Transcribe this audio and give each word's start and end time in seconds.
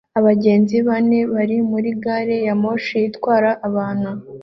Abagenzi 0.19 0.75
bane 0.87 1.19
bari 1.33 1.57
muri 1.71 1.89
gari 2.03 2.37
ya 2.47 2.55
moshi 2.61 2.97
itwara 3.09 3.49
abantu 3.67 4.09